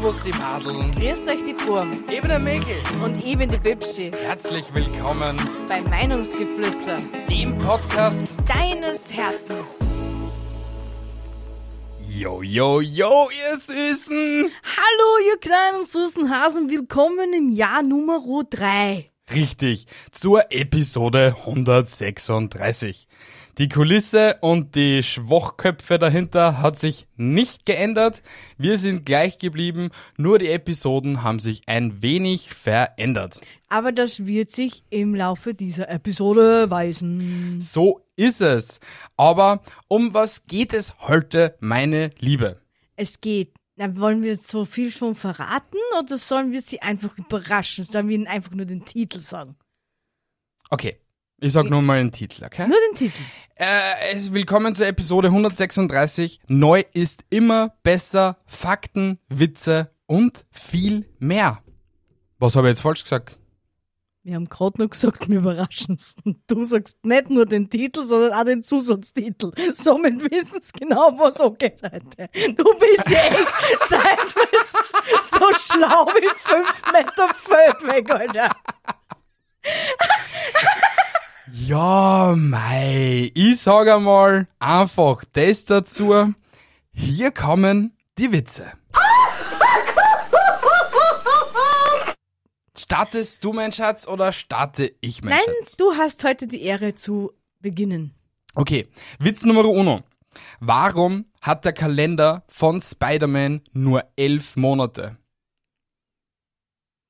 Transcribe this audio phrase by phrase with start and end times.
[0.00, 0.92] Servus die Madeln.
[0.92, 1.92] Grüß euch die Burm.
[2.10, 2.76] Ich bin der Mäkel.
[3.04, 4.10] Und ich bin die Bibschi.
[4.10, 5.36] Herzlich willkommen
[5.68, 7.00] Bei Meinungsgeflüster.
[7.28, 8.34] dem Podcast.
[8.48, 9.80] Deines Herzens.
[12.08, 14.50] Yo, yo, yo, ihr Süßen.
[14.78, 16.70] Hallo, ihr kleinen süßen Hasen.
[16.70, 19.10] Willkommen im Jahr Nummer 3.
[19.34, 23.06] Richtig, zur Episode 136.
[23.58, 28.22] Die Kulisse und die Schwachköpfe dahinter hat sich nicht geändert.
[28.56, 33.40] Wir sind gleich geblieben, nur die Episoden haben sich ein wenig verändert.
[33.68, 37.60] Aber das wird sich im Laufe dieser Episode weisen.
[37.60, 38.80] So ist es.
[39.16, 42.60] Aber um was geht es heute, meine Liebe?
[42.96, 43.54] Es geht.
[43.76, 47.84] Na, wollen wir so viel schon verraten oder sollen wir sie einfach überraschen?
[47.84, 49.56] Sollen wir ihnen einfach nur den Titel sagen?
[50.68, 51.00] Okay,
[51.40, 52.68] ich sag nur mal den Titel, okay?
[52.68, 53.22] Nur den Titel.
[53.56, 56.40] Äh, es, willkommen zur Episode 136.
[56.48, 58.38] Neu ist immer besser.
[58.46, 61.62] Fakten, Witze und viel mehr.
[62.38, 63.38] Was habe ich jetzt falsch gesagt?
[64.22, 66.14] Wir haben gerade noch gesagt, wir überraschen's.
[66.24, 69.52] Und du sagst nicht nur den Titel, sondern auch den Zusatztitel.
[69.72, 72.28] Somit wissen sie genau, was angeht heute.
[72.54, 74.78] Du bist ja echt zeitweise
[75.22, 78.54] so schlau wie fünf Meter Feld weg, Alter.
[81.66, 83.30] Ja, mei.
[83.34, 86.32] Ich sag einmal einfach das dazu.
[86.90, 88.72] Hier kommen die Witze.
[92.78, 95.76] Startest du, mein Schatz, oder starte ich, mein Nein, Schatz?
[95.76, 98.14] du hast heute die Ehre zu beginnen.
[98.54, 98.88] Okay,
[99.18, 100.02] Witz Nummer uno.
[100.60, 105.18] Warum hat der Kalender von Spider-Man nur elf Monate?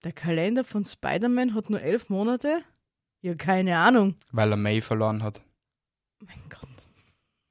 [0.02, 2.64] Der Kalender von Spider-Man hat nur elf Monate?
[3.22, 4.16] Ja, keine Ahnung.
[4.32, 5.42] Weil er May verloren hat.
[6.20, 6.68] Mein Gott.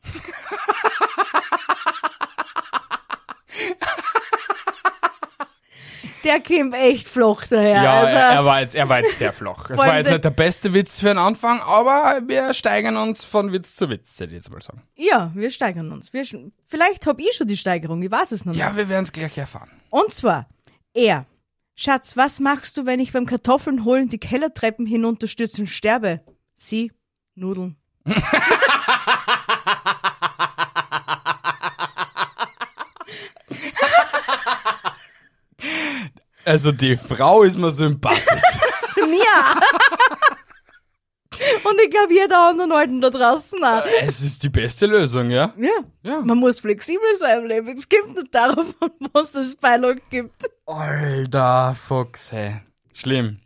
[6.24, 7.82] Der kommt echt flach daher.
[7.82, 9.70] Ja, also, er, er, war jetzt, er war jetzt sehr flach.
[9.70, 13.54] Es war jetzt nicht der beste Witz für den Anfang, aber wir steigern uns von
[13.54, 14.82] Witz zu Witz, hätte ich jetzt mal sagen.
[14.96, 16.12] ja, wir steigern uns.
[16.14, 16.26] Wir,
[16.66, 18.62] vielleicht hab ich schon die Steigerung, ich weiß es noch nicht.
[18.62, 19.70] Ja, wir werden es gleich erfahren.
[19.90, 20.48] Und zwar,
[20.94, 21.26] er.
[21.82, 26.20] Schatz, was machst du, wenn ich beim Kartoffeln holen die Kellertreppen hinunterstürze und sterbe?
[26.54, 26.92] Sie,
[27.36, 27.78] Nudeln.
[36.46, 38.42] Also die Frau ist mir sympathisch.
[38.98, 39.60] Ja.
[42.00, 43.84] Glaube, jeder anderen Alten da draußen auch.
[44.02, 45.54] es ist die beste Lösung, ja?
[45.58, 45.70] Ja.
[46.04, 46.22] Ja.
[46.22, 47.68] Man muss flexibel sein im Leben.
[47.78, 50.44] Es gibt nicht darauf, an was es Beilage gibt.
[50.66, 52.62] Alter Fuchs, hey.
[52.94, 53.40] Schlimm.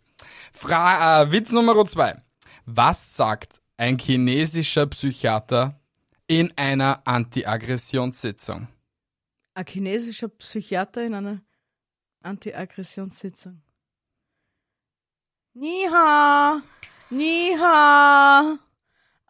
[0.52, 2.22] Fra äh, Witz Nummer zwei.
[2.66, 5.80] Was sagt ein chinesischer Psychiater
[6.28, 8.68] in einer Anti-Aggressionssitzung?
[9.56, 11.42] Ein chinesischer Psychiater in einer
[12.22, 13.62] Anti-Aggressionssitzung.
[15.56, 16.62] Ni hao,
[17.14, 18.58] ni hao,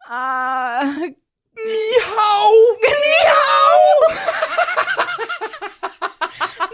[0.08, 0.84] ah,
[1.56, 1.86] Ni
[2.16, 2.50] hao!
[2.82, 3.82] ni hao!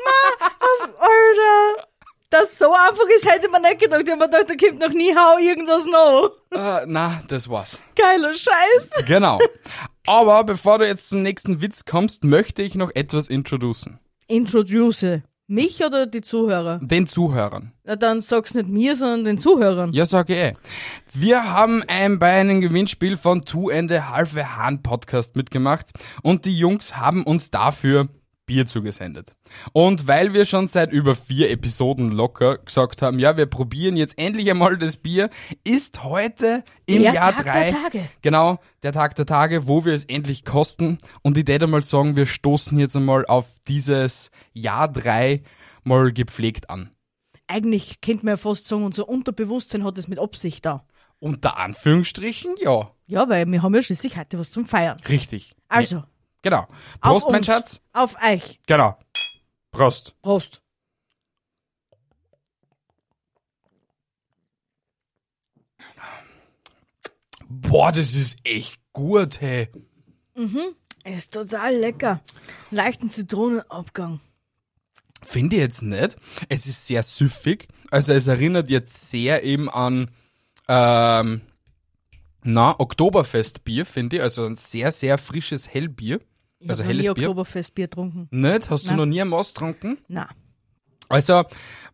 [0.04, 0.18] Ma,
[0.98, 1.84] Alter,
[2.30, 4.02] das so einfach ist, hätte man nicht gedacht.
[4.04, 6.30] Ich hab mir gedacht, da kommt noch nie hau irgendwas noch.
[6.52, 7.80] Äh, na, das war's.
[7.96, 9.04] Geiler Scheiß.
[9.06, 9.38] Genau.
[10.06, 13.98] Aber bevor du jetzt zum nächsten Witz kommst, möchte ich noch etwas introducen.
[14.28, 15.22] Introduce.
[15.52, 16.78] Mich oder die Zuhörer?
[16.80, 17.72] Den Zuhörern.
[17.82, 19.92] Na, dann sag's nicht mir, sondern den Zuhörern.
[19.92, 20.52] Ja, sag ich eh.
[21.12, 25.88] Wir haben ein, bei einem Gewinnspiel von Two Ende Halfe Hahn Podcast mitgemacht
[26.22, 28.08] und die Jungs haben uns dafür
[28.50, 29.36] Bier zugesendet.
[29.72, 34.18] Und weil wir schon seit über vier Episoden locker gesagt haben, ja, wir probieren jetzt
[34.18, 35.30] endlich einmal das Bier,
[35.62, 38.08] ist heute im Der Jahr Tag der drei Tage.
[38.22, 40.98] Genau, der Tag der Tage, wo wir es endlich kosten.
[41.22, 45.44] Und ich würde mal sagen, wir stoßen jetzt einmal auf dieses Jahr drei
[45.84, 46.90] mal gepflegt an.
[47.46, 50.84] Eigentlich könnte man ja fast sagen, unser Unterbewusstsein hat es mit Absicht da.
[51.20, 52.90] Unter Anführungsstrichen, ja.
[53.06, 54.98] Ja, weil wir haben ja schließlich heute was zum Feiern.
[55.08, 55.54] Richtig.
[55.68, 56.02] Also,
[56.42, 56.66] Genau.
[57.00, 57.80] auf Prost, mein uns, Schatz.
[57.92, 58.60] Auf euch.
[58.66, 58.98] Genau.
[59.70, 60.14] Prost.
[60.22, 60.62] Prost.
[67.48, 69.68] Boah, das ist echt gut, hey.
[71.04, 72.20] Ist total lecker.
[72.70, 74.20] Leichten Zitronenabgang.
[75.22, 76.16] Finde ich jetzt nicht.
[76.48, 77.68] Es ist sehr süffig.
[77.90, 80.10] Also es erinnert jetzt sehr eben an
[80.68, 81.42] ähm,
[82.42, 84.22] na, Oktoberfestbier, finde ich.
[84.22, 86.20] Also ein sehr, sehr frisches Hellbier.
[86.60, 87.24] Ich Also noch nie helles Bier.
[87.28, 88.28] Oktoberfestbier getrunken.
[88.30, 88.70] Nicht?
[88.70, 88.96] Hast du Nein.
[88.98, 89.98] noch nie einen Most getrunken?
[90.08, 90.28] Na,
[91.08, 91.44] Also,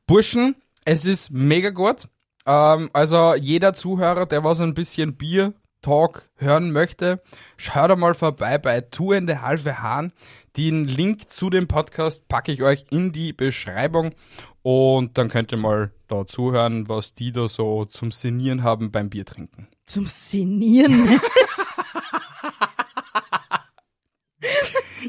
[0.06, 2.08] Burschen, es ist mega gut.
[2.46, 7.20] Ähm, also jeder Zuhörer, der was ein bisschen Bier Talk hören möchte,
[7.56, 10.12] schaut einmal vorbei bei a Halfe Hahn.
[10.56, 14.14] Den Link zu dem Podcast packe ich euch in die Beschreibung
[14.62, 19.10] und dann könnt ihr mal da zuhören, was die da so zum Sinieren haben beim
[19.10, 19.68] Bier trinken.
[19.86, 21.20] Zum Sinnieren.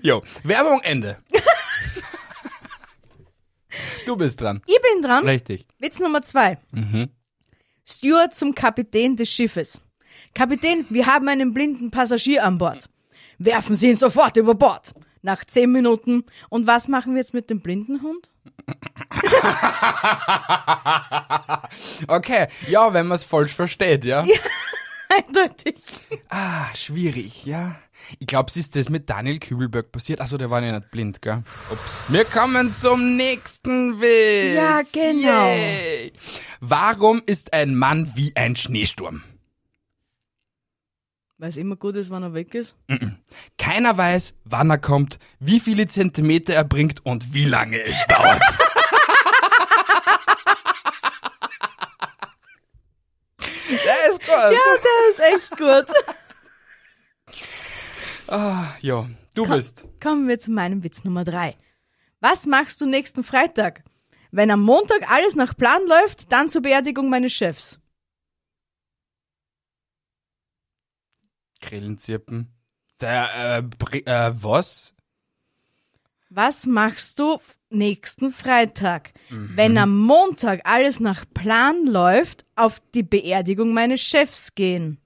[0.03, 1.17] Jo, Werbung Ende.
[4.05, 4.61] du bist dran.
[4.65, 5.25] ich bin dran.
[5.25, 5.65] Richtig.
[5.79, 6.57] Witz Nummer zwei.
[7.85, 9.81] Steward zum Kapitän des Schiffes.
[10.33, 12.89] Kapitän, wir haben einen blinden Passagier an Bord.
[13.37, 14.93] Werfen Sie ihn sofort über Bord.
[15.21, 16.25] Nach zehn Minuten.
[16.49, 18.31] Und was machen wir jetzt mit dem blinden Hund?
[22.07, 24.25] Okay, ja, wenn man es falsch versteht, ja.
[25.09, 25.75] Eindeutig.
[26.29, 27.75] Ah, schwierig, ja.
[28.19, 30.21] Ich glaube, es ist das mit Daniel Kübelberg passiert.
[30.21, 31.43] Also der war ja nicht blind, gell?
[31.71, 32.05] Ups.
[32.09, 34.55] Wir kommen zum nächsten Witz.
[34.55, 35.47] Ja, genau.
[35.47, 36.13] Yay.
[36.59, 39.23] Warum ist ein Mann wie ein Schneesturm?
[41.39, 42.75] Weil es immer gut ist, wenn er weg ist.
[43.59, 48.41] Keiner weiß, wann er kommt, wie viele Zentimeter er bringt und wie lange es dauert.
[53.69, 54.29] Der ist gut.
[54.29, 55.85] Ja, der ist echt gut.
[58.27, 59.87] Ja, du bist.
[60.01, 61.57] Kommen wir zu meinem Witz Nummer drei.
[62.19, 63.83] Was machst du nächsten Freitag?
[64.31, 67.79] Wenn am Montag alles nach Plan läuft, dann zur Beerdigung meines Chefs.
[71.61, 72.53] Grillenzirpen.
[73.01, 74.93] Der, äh, äh, was?
[76.29, 77.39] Was machst du
[77.69, 79.13] nächsten Freitag?
[79.29, 84.99] Wenn am Montag alles nach Plan läuft, auf die Beerdigung meines Chefs gehen.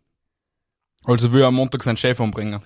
[1.04, 2.62] Also will er am Montag seinen Chef umbringen.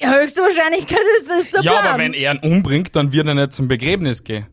[0.00, 1.86] Ja, höchste Wahrscheinlichkeit ist das der Ja, Plan.
[1.86, 4.46] aber wenn er ihn umbringt, dann wird er nicht zum Begräbnis gehen.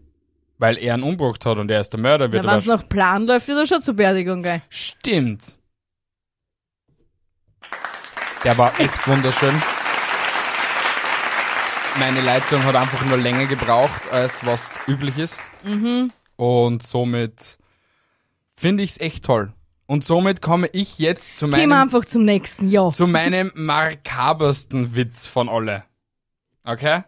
[0.59, 2.65] Weil er ihn umgebracht hat und er ist der Mörder, ja, wird wenn er es
[2.67, 4.61] nach Plan läuft, wird er schon zur Beerdigung gehen.
[4.69, 5.57] Stimmt.
[8.43, 9.53] Der war echt wunderschön.
[11.99, 15.39] Meine Leitung hat einfach nur länger gebraucht, als was üblich ist.
[16.37, 17.57] Und somit
[18.55, 19.53] finde ich es echt toll.
[19.91, 22.89] Und somit komme ich jetzt zu Gehen wir meinem, einfach zum nächsten, ja.
[22.91, 25.83] zu meinem makabersten Witz von alle.
[26.63, 27.01] Okay?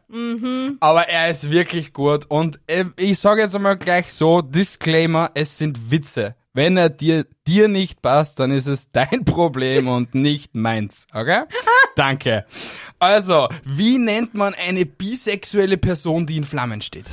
[0.81, 2.25] Aber er ist wirklich gut.
[2.27, 6.35] Und äh, ich sage jetzt einmal gleich so, Disclaimer, es sind Witze.
[6.51, 11.07] Wenn er dir, dir nicht passt, dann ist es dein Problem und nicht meins.
[11.13, 11.43] Okay?
[11.95, 12.45] Danke.
[12.99, 17.05] Also, wie nennt man eine bisexuelle Person, die in Flammen steht?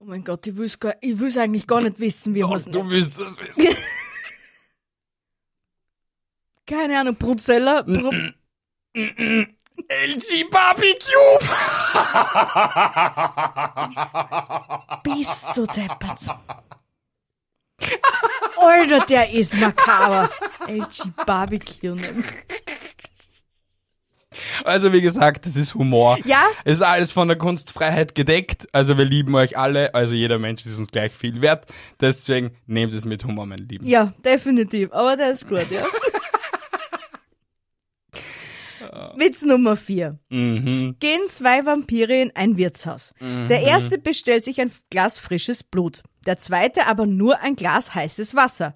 [0.00, 2.64] Oh mein Gott, ich will's, gar, ich will's eigentlich gar nicht wissen, wie man es
[2.64, 3.76] du willst es wissen.
[6.66, 7.82] Keine Ahnung, Bruzella.
[7.82, 8.10] Bru
[9.88, 11.38] LG Barbecue!
[15.02, 16.20] bist du deppert.
[18.56, 20.30] Alter, der ist makaber.
[20.68, 21.94] LG Barbecue.
[21.94, 22.24] nennen.
[24.64, 26.18] Also wie gesagt, das ist Humor.
[26.24, 26.44] Ja.
[26.64, 28.68] Es ist alles von der Kunstfreiheit gedeckt.
[28.72, 29.94] Also wir lieben euch alle.
[29.94, 31.66] Also jeder Mensch ist uns gleich viel wert.
[32.00, 33.86] Deswegen nehmt es mit Humor, meine Lieben.
[33.86, 34.92] Ja, definitiv.
[34.92, 35.84] Aber der ist gut, ja.
[39.16, 40.18] Witz Nummer vier.
[40.28, 40.96] Mhm.
[41.00, 43.14] Gehen zwei Vampire in ein Wirtshaus.
[43.20, 46.02] Der erste bestellt sich ein Glas frisches Blut.
[46.26, 48.74] Der zweite aber nur ein Glas heißes Wasser.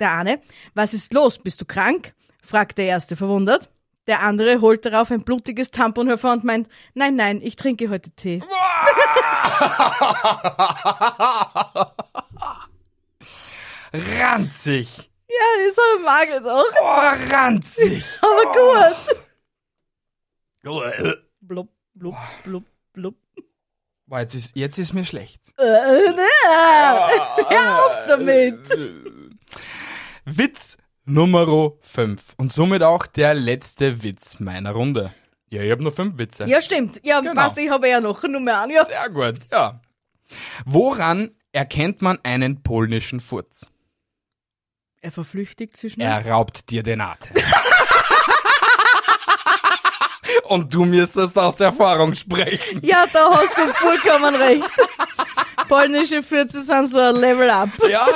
[0.00, 0.40] Der eine,
[0.74, 1.38] was ist los?
[1.38, 2.14] Bist du krank?
[2.44, 3.70] fragt der erste verwundert.
[4.08, 8.10] Der andere holt darauf ein blutiges Tampon hervor und meint, nein, nein, ich trinke heute
[8.10, 8.42] Tee.
[13.92, 15.10] Ranzig.
[15.28, 16.64] Ja, ist so mag ich doch.
[16.80, 18.04] Oh, ranzig.
[18.20, 19.21] Aber gut.
[20.62, 23.14] Blub, blub, blub, blub.
[24.06, 25.40] Boah, jetzt ist, jetzt ist mir schlecht.
[25.58, 26.28] Äh, ne.
[27.48, 28.68] Hör auf damit.
[30.24, 32.34] Witz Nummer 5.
[32.36, 35.12] Und somit auch der letzte Witz meiner Runde.
[35.50, 36.46] Ja, ich habe nur fünf Witze.
[36.46, 37.00] Ja, stimmt.
[37.04, 37.34] Ja, Genau.
[37.34, 38.70] passt, ich habe ja noch eine Nummer an.
[38.70, 38.84] Ja.
[38.84, 39.80] Sehr gut, ja.
[40.64, 43.70] Woran erkennt man einen polnischen Furz?
[45.00, 47.34] Er verflüchtigt zwischen Er raubt dir den Atem.
[50.48, 52.80] Und du müsstest aus Erfahrung sprechen.
[52.82, 54.64] Ja, da hast du vollkommen recht.
[55.68, 57.68] Polnische Fürze sind so ein Level up.
[57.90, 58.06] Ja,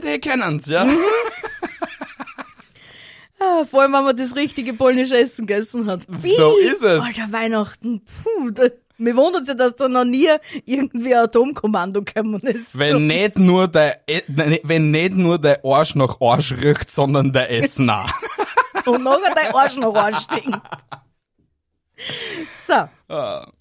[0.00, 0.86] die, die kennen's, ja.
[3.38, 6.00] Ah, Vor allem, wenn man das richtige polnische Essen gegessen hat.
[6.08, 7.02] So ist es.
[7.02, 8.00] Alter, Weihnachten.
[8.22, 8.64] Puh, da,
[8.96, 10.28] mir wundert ja, dass da noch nie
[10.64, 12.78] irgendwie ein Atomkommando gekommen ist.
[12.78, 12.98] Wenn so.
[12.98, 17.90] nicht nur der, E- wenn nicht nur der Arsch nach Arsch riecht, sondern der Essen
[17.90, 18.08] auch.
[18.86, 20.58] Und nachher dein Arsch noch Arsch stinkt.
[22.66, 22.88] So,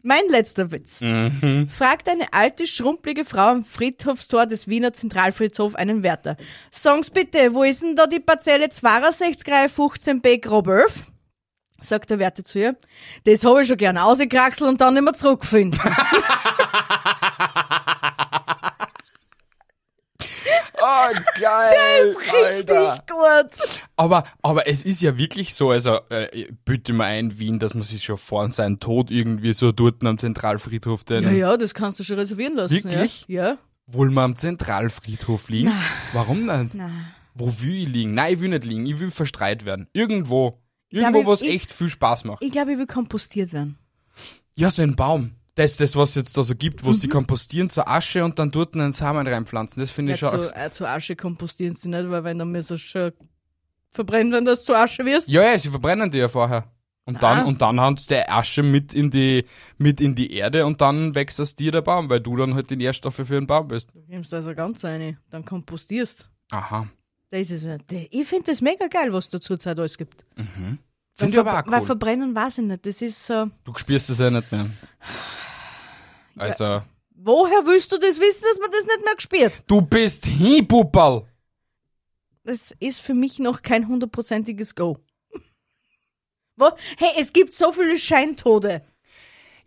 [0.02, 1.00] mein letzter Witz.
[1.00, 6.36] Fragt eine alte, schrumpelige Frau am Friedhofstor des Wiener Zentralfriedhof einen Wärter.
[6.74, 11.04] Songs bitte, wo ist denn da die Parzelle 62 Reihe 15b Groböf?
[11.82, 12.76] sagt der Werte zu ihr,
[13.26, 15.80] das habe ich schon gern ausgekraxelt und dann nicht mehr zurückgefunden.
[20.88, 22.16] Oh, geil,
[22.58, 23.80] Richtig gut.
[23.96, 27.84] Aber, aber es ist ja wirklich so, also äh, bitte mal ein Wien, dass man
[27.84, 32.00] sich schon vor seinem Tod irgendwie so dort am Zentralfriedhof den Ja, ja, das kannst
[32.00, 32.76] du schon reservieren lassen.
[32.84, 33.26] Wirklich?
[33.28, 33.48] Ja.
[33.52, 33.58] ja.
[33.88, 35.72] Wohl mal am Zentralfriedhof liegen?
[36.14, 36.76] Warum nicht?
[36.76, 37.08] Nein.
[37.34, 38.14] Wo will ich liegen?
[38.14, 38.86] Nein, ich will nicht liegen.
[38.86, 39.88] Ich will verstreit werden.
[39.94, 40.60] Irgendwo.
[40.90, 42.44] glaub, Irgendwo, ich- was ich- echt viel Spaß macht.
[42.44, 43.78] Ich glaube, ich will kompostiert werden.
[44.56, 45.32] Ja, so ein Baum.
[45.56, 46.94] Das ist das, was es jetzt da so gibt, wo Mhm.
[46.94, 49.80] sie die kompostieren zur Asche und dann dort einen Samen reinpflanzen.
[49.82, 50.44] Das finde Ja, ich schon.
[50.44, 53.14] zu, auch- äh, zu Asche kompostieren sie nicht, weil wenn dann müssen sie schon
[53.92, 55.28] verbrennen, wenn das zu Asche wirst.
[55.30, 56.66] Ja, ja, sie verbrennen die ja vorher.
[57.08, 57.20] Und Ah.
[57.36, 59.46] dann, und dann haben sie die Asche mit in die,
[59.78, 62.70] mit in die Erde und dann wächst aus dir der Baum, weil du dann halt
[62.70, 63.92] die Nährstoffe für den Baum bist.
[63.94, 66.28] Du nimmst also ganz eine, dann kompostierst.
[66.52, 66.88] Aha.
[67.30, 67.66] Das ist,
[68.10, 70.26] ich finde das mega geil, was da zurzeit alles gibt.
[70.36, 70.80] Finde
[71.18, 71.86] Weil ich aber auch Weil cool.
[71.86, 72.86] verbrennen weiß ich nicht.
[72.86, 73.50] Das ist so.
[73.64, 74.66] Du spürst es ja nicht mehr.
[76.38, 76.82] Also,
[77.18, 79.64] Woher willst du das wissen, dass man das nicht mehr gespielt?
[79.68, 81.26] du bist Hiebubal.
[82.44, 84.98] Das ist für mich noch kein hundertprozentiges Go.
[86.58, 86.70] Wo?
[86.98, 88.82] Hey, es gibt so viele Scheintode.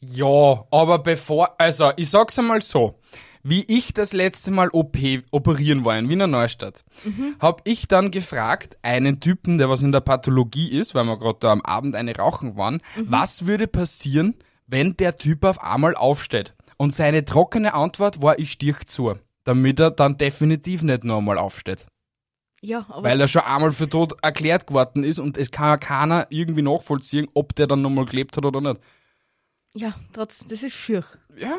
[0.01, 2.99] Ja, aber bevor, also ich sag's einmal so,
[3.43, 4.97] wie ich das letzte Mal OP
[5.33, 6.85] operieren war in Wiener Neustadt,
[7.41, 11.39] hab ich dann gefragt, einen Typen, der was in der Pathologie ist, weil wir gerade
[11.41, 14.35] da am Abend eine rauchen waren, was würde passieren,
[14.67, 16.55] wenn der Typ auf einmal aufsteht?
[16.79, 21.37] Und seine trockene Antwort war, ich stich zu, damit er dann definitiv nicht noch einmal
[21.39, 21.85] aufsteht.
[22.61, 25.77] Ja, aber Weil er schon einmal für tot erklärt geworden ist und es kann ja
[25.77, 28.81] keiner irgendwie nachvollziehen, ob der dann nochmal gelebt hat oder nicht.
[29.75, 31.05] ja, trotzdem, das ist schier.
[31.37, 31.55] Ja,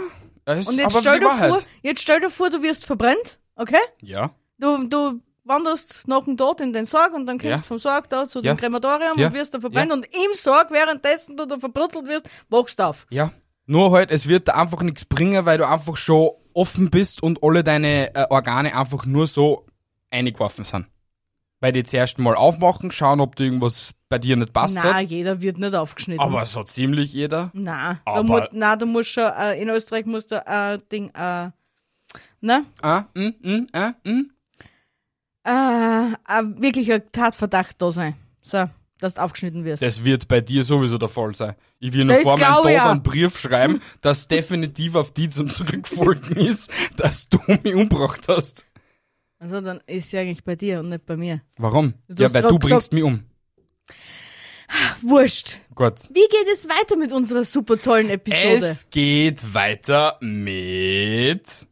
[0.46, 1.50] es Und ist jetzt aber stell, die dir Wahrheit.
[1.52, 3.78] vor, jetzt stell dir vor, du wirst verbrennt, okay?
[4.02, 4.32] Ja.
[4.58, 7.58] Du, du wanderst nach dem Tod in den Sarg und dann kommst Ja.
[7.58, 8.54] du vom Sarg da zu Ja.
[8.54, 9.28] dem Krematorium Ja.
[9.28, 13.08] und wirst da verbrennt und im Sarg, währenddessen du da verbrutzelt wirst, wachst du auf.
[13.10, 13.32] Ja.
[13.72, 17.44] Nur halt, es wird da einfach nichts bringen, weil du einfach schon offen bist und
[17.44, 19.68] alle deine äh, Organe einfach nur so
[20.10, 20.88] eingeworfen sind.
[21.60, 25.04] Weil die zuerst mal aufmachen, schauen, ob da irgendwas bei dir nicht passt Na, hat.
[25.04, 26.20] jeder wird nicht aufgeschnitten.
[26.20, 27.52] Aber so ziemlich jeder.
[27.54, 31.10] na, da Aber- mu na, du musst schon, äh, in Österreich musst du, äh, Ding,
[31.14, 31.52] äh,
[32.42, 34.32] na, Ah, mm, mm, ah, mm.
[35.46, 38.16] äh, äh, wirklich ein Tatverdacht da sein.
[38.42, 38.66] So,
[39.00, 39.82] dass du aufgeschnitten wirst.
[39.82, 41.56] Das wird bei dir sowieso der Fall sein.
[41.80, 42.92] Ich will Das vor meinem Tod ja.
[42.92, 48.66] einen Brief schreiben, dass definitiv auf die zum Zurückfolgen ist, dass du mich umgebracht hast.
[49.40, 51.42] Also dann ist sie eigentlich bei dir und nicht bei mir.
[51.58, 51.94] Warum?
[52.10, 53.24] Du ja, weil du bringst mich um.
[55.02, 55.58] Wurscht.
[55.74, 55.96] Gut.
[56.10, 58.66] Wie geht es weiter mit unserer super tollen Episode?
[58.68, 61.68] Es geht weiter mit.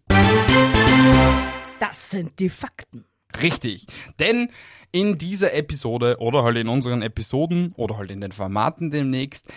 [1.80, 3.07] das sind die Fakten.
[3.42, 3.86] Richtig.
[4.20, 4.50] Denn
[4.92, 9.48] in dieser Episode oder halt in unseren Episoden oder halt in den Formaten demnächst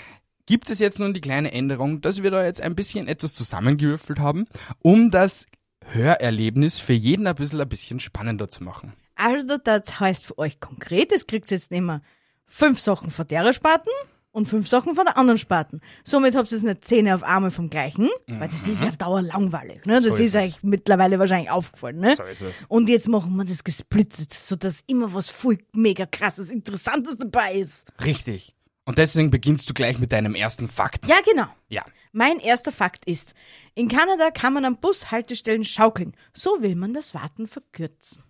[0.46, 4.18] gibt es jetzt nun die kleine Änderung, dass wir da jetzt ein bisschen etwas zusammengewürfelt
[4.18, 4.46] haben,
[4.82, 5.46] um das
[5.86, 8.92] Hörerlebnis für jeden ein bisschen ein bisschen spannender zu machen.
[9.14, 12.02] Also, das heißt für euch konkret, es kriegt jetzt nicht mehr
[12.46, 13.90] fünf Sachen von der Spaten
[14.32, 15.80] und fünf Sachen von der anderen Spaten.
[16.04, 18.96] Somit habt ihr jetzt nicht Zähne auf Arme vom gleichen, weil das ist ja auf
[18.96, 19.84] Dauer langweilig.
[19.86, 19.94] Ne?
[19.94, 20.08] Das Mhm.
[20.10, 20.42] So ist, ist es.
[20.42, 21.98] euch mittlerweile wahrscheinlich aufgefallen.
[21.98, 22.14] Ne?
[22.16, 22.64] So ist es.
[22.68, 27.86] Und jetzt machen wir das gesplittet, sodass immer was voll mega krasses, interessantes dabei ist.
[28.04, 28.54] Richtig.
[28.84, 31.06] Und deswegen beginnst du gleich mit deinem ersten Fakt.
[31.06, 31.46] Ja, genau.
[31.68, 31.84] Ja.
[32.12, 33.34] Mein erster Fakt ist,
[33.74, 36.14] in Kanada kann man an Bushaltestellen schaukeln.
[36.32, 38.22] So will man das Warten verkürzen.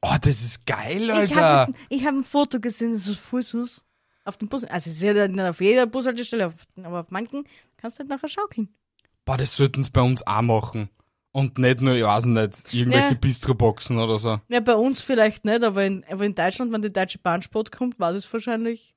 [0.00, 1.34] Oh, das ist geil, Ich Alter.
[1.42, 3.84] habe ich hab ein Foto gesehen, das ist voll süß.
[4.24, 6.52] Auf dem Bus, also es ist ja nicht auf jeder Bushaltestelle,
[6.82, 7.44] aber auf manchen
[7.76, 8.68] kannst du halt nachher schaukeln.
[9.24, 10.90] Boah, das sollten sie bei uns auch machen.
[11.32, 13.14] Und nicht nur, ich weiß nicht, irgendwelche Ja.
[13.14, 14.38] Bistroboxen oder so.
[14.48, 17.98] Ja, bei uns vielleicht nicht, aber in, aber in Deutschland, wenn die deutsche Bahnsport kommt,
[17.98, 18.94] war das wahrscheinlich.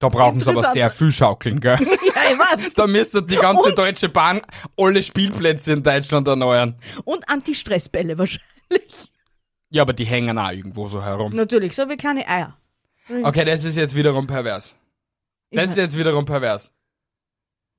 [0.00, 1.78] Da brauchen sie aber sehr viel Schaukeln, gell?
[1.80, 2.74] ja, ich weiß.
[2.74, 4.40] Da müsste die ganze Deutsche Bahn
[4.76, 6.74] alle Spielplätze in Deutschland erneuern.
[7.04, 9.12] Und Anti-Stressbälle wahrscheinlich.
[9.68, 11.34] Ja, aber die hängen auch irgendwo so herum.
[11.34, 12.56] Natürlich, so wie kleine Eier.
[13.24, 14.76] Okay, das ist jetzt wiederum pervers.
[15.50, 16.72] Das ist jetzt wiederum pervers.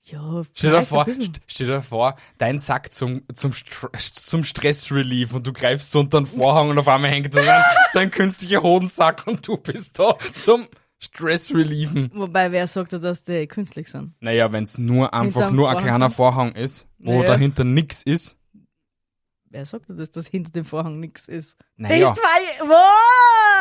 [0.04, 1.06] ja, Stell dir vor,
[1.48, 3.54] stell dir vor, dein Sack zum, zum,
[3.94, 7.50] zum Stressrelief und du greifst so unter den Vorhang und auf einmal hängt da so
[7.50, 10.68] ein, so ein künstlicher Hodensack und du bist da zum
[11.00, 12.12] Stressrelieven.
[12.14, 14.14] Wobei, wer sagt ja, dass die künstlich sind?
[14.20, 16.16] Naja, wenn's nur einfach Hinterm nur ein Vorhang kleiner sind?
[16.16, 17.32] Vorhang ist, wo Naja.
[17.32, 18.38] dahinter nix ist.
[19.50, 21.58] Wer sagt ja, dass das hinter dem Vorhang nichts ist?
[21.76, 22.10] Naja.
[22.10, 22.68] Das war.
[22.70, 23.61] Wow!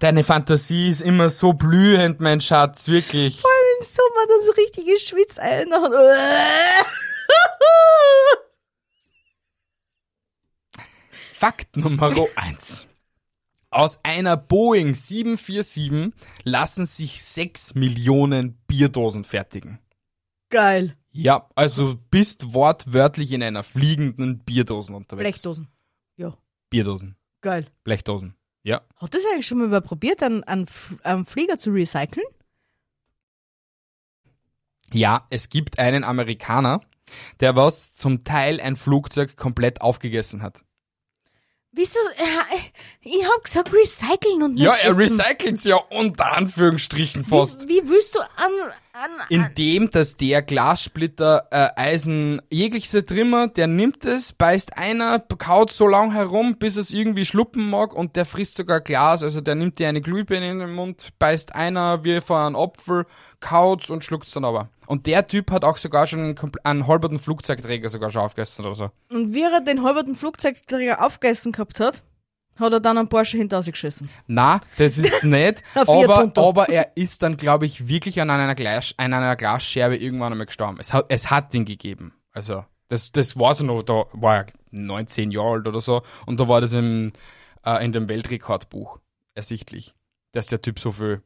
[0.00, 3.40] Deine Fantasie ist immer so blühend, mein Schatz, wirklich.
[3.40, 5.90] Vor allem im Sommer dann so richtige Schwitzeier nach.
[11.32, 12.86] Fakt Nummer eins.
[13.70, 16.12] Aus einer Boeing 747
[16.44, 19.78] lassen sich 6 Millionen Bierdosen fertigen.
[20.50, 20.96] Geil.
[21.10, 25.22] Ja, also bist wortwörtlich in einer fliegenden Bierdosen unterwegs.
[25.22, 25.68] Blechdosen.
[26.16, 26.36] Ja,
[26.68, 27.16] Bierdosen.
[27.40, 27.66] geil.
[27.84, 28.34] Blechdosen.
[28.62, 28.82] Ja.
[28.96, 30.66] Hat das eigentlich schon mal probiert, einen, einen,
[31.26, 32.26] Flieger zu recyceln?
[34.92, 36.82] Ja, es gibt einen Amerikaner,
[37.40, 40.64] der was zum Teil ein Flugzeug komplett aufgegessen hat.
[41.72, 41.98] Wieso?
[42.16, 42.58] äh,
[43.00, 47.68] Ich hab gesagt recyceln und nicht Ja, er recycelt's ja unter Anführungsstrichen fast.
[47.68, 48.52] Wie, wie willst du an
[49.30, 55.86] Indem, dass der Glassplitter äh, Eisen jeglicher Trimmer, der nimmt es, beißt einer, kaut so
[55.86, 59.78] lang herum, bis es irgendwie schluppen mag und der frisst sogar Glas, also der nimmt
[59.78, 63.06] dir eine Glühbirne in den Mund, beißt einer wie von einem Apfel,
[63.40, 64.68] kaut's und schluckt's dann aber.
[64.86, 68.74] Und der Typ hat auch sogar schon einen, einen halberten Flugzeugträger sogar schon aufgegessen oder
[68.74, 68.90] so.
[69.08, 72.02] Und wie er den halberten Flugzeugträger aufgegessen gehabt hat,
[72.56, 74.08] hat er dann einen Porsche hinter sich geschissen.
[74.26, 78.94] Na, das ist nicht, aber, aber er ist dann, glaube ich, wirklich an einer, Glas,
[78.96, 80.78] an einer Glasscherbe irgendwann einmal gestorben.
[80.80, 82.14] Es hat, es hat ihn gegeben.
[82.32, 86.40] Also, das, das war so noch, da war er 19 Jahre alt oder so, und
[86.40, 87.12] da war das im,
[87.64, 88.98] äh, in dem Weltrekordbuch
[89.34, 89.94] ersichtlich,
[90.32, 91.22] dass der Typ so viel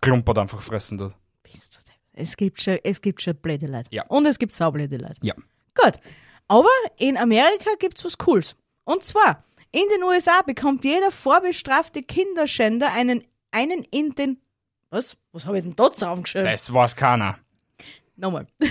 [0.00, 1.14] Klumpert einfach fressen tut.
[1.42, 1.86] Bist du.
[2.16, 3.88] Es gibt schon, es gibt schon blöde Leute.
[3.90, 4.04] Ja.
[4.06, 5.16] Und es gibt saublöde Leute.
[5.20, 5.34] Ja.
[5.74, 6.00] Gut.
[6.48, 8.56] Aber in Amerika gibt's was Cooles.
[8.84, 14.40] Und zwar, in den USA bekommt jeder vorbestrafte Kinderschänder einen, einen in den,
[14.90, 15.16] was?
[15.32, 16.46] Was habe ich denn dort aufgeschrieben?
[16.46, 17.38] Das weiß keiner.
[18.16, 18.46] Nochmal.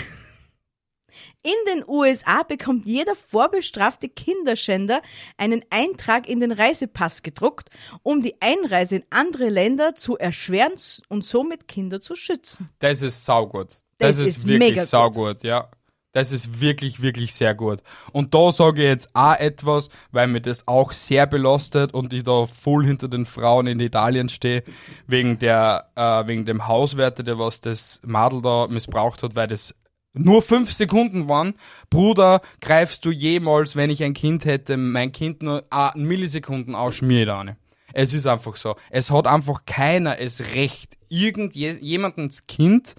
[1.43, 5.01] In den USA bekommt jeder vorbestrafte Kinderschänder
[5.37, 7.69] einen Eintrag in den Reisepass gedruckt,
[8.03, 10.73] um die Einreise in andere Länder zu erschweren
[11.07, 12.69] und somit Kinder zu schützen.
[12.79, 13.83] Das ist saugut.
[13.97, 15.69] Das Das, ist, ist wirklich saugut, ja.
[16.15, 17.83] Das ist wirklich, wirklich sehr gut.
[18.13, 22.23] Und da sage ich jetzt auch etwas, weil mir das auch sehr belastet und ich
[22.23, 24.63] da voll hinter den Frauen in Italien stehe,
[25.07, 29.75] wegen der, äh, wegen dem Hauswärter, der was das Madel da missbraucht hat, weil das
[30.13, 31.55] nur fünf Sekunden waren.
[31.89, 37.27] Bruder, greifst du jemals, wenn ich ein Kind hätte, mein Kind nur einen Millisekunden ausschmiert
[37.27, 37.57] eine?
[37.91, 38.77] Es ist einfach so.
[38.89, 42.95] Es hat einfach keiner es Recht, irgendjemandens Kind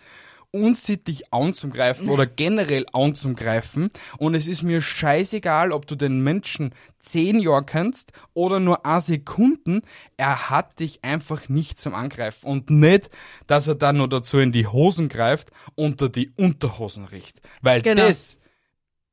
[0.62, 3.90] unsittlich anzugreifen oder generell anzugreifen.
[4.18, 9.00] Und es ist mir scheißegal, ob du den Menschen zehn Jahre kennst oder nur ein
[9.00, 9.82] Sekunden.
[10.16, 12.46] Er hat dich einfach nicht zum Angreifen.
[12.46, 13.10] Und nicht,
[13.46, 17.40] dass er dann nur dazu in die Hosen greift, unter die Unterhosen riecht.
[17.62, 18.06] Weil Genau.
[18.06, 18.38] das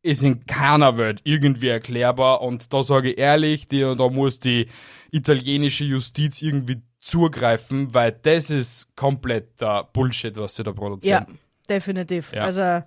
[0.02, 4.68] ist in keiner Welt irgendwie erklärbar und da sage ich ehrlich, die, da muss die
[5.12, 11.40] italienische Justiz irgendwie zugreifen, weil das ist kompletter Bullshit, was sie da Ja, produzieren.
[11.70, 12.32] definitiv.
[12.34, 12.44] Ja.
[12.44, 12.84] Also,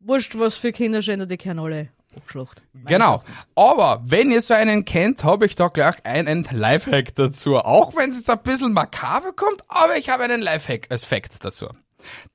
[0.00, 1.90] wurscht, was für Kinderschänder, die können alle.
[2.32, 3.22] Meines Genau.
[3.54, 7.58] Aber wenn ihr so einen kennt, habe ich da gleich einen Lifehack dazu.
[7.58, 11.44] Auch wenn es jetzt ein bisschen makaber kommt, aber ich habe einen Lifehack als Fact
[11.44, 11.68] dazu.